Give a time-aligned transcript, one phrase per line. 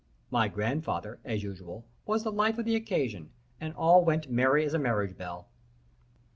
[0.31, 4.73] My grandfather, as usual, was the life of the occasion, and all went merry as
[4.73, 5.47] a marriage bell.